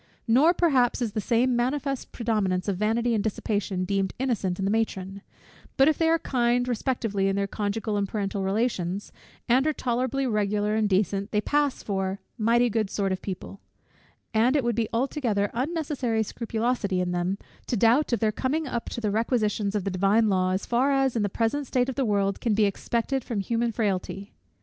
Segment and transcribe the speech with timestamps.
[0.27, 4.71] Nor perhaps is the same manifest predominance of vanity and dissipation deemed innocent in the
[4.71, 5.21] matron:
[5.77, 9.11] but if they are kind respectively in their conjugal and parental relations,
[9.47, 13.61] and are tolerably regular and decent, they pass for mighty good sort of people;
[14.33, 17.37] and it would be altogether unnecessary scrupulosity in them
[17.67, 20.91] to doubt of their coming up to the requisitions of the divine law, as far
[20.91, 24.33] as in the present state of the world can be expected from human frailty.